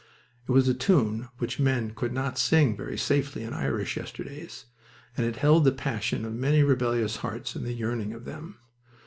[0.49, 4.65] It was a tune which men could not sing very safely in Irish yesterdays,
[5.15, 8.57] and it held the passion of many rebellious hearts and the yearning of them.